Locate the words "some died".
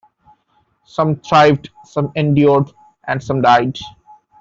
3.21-3.77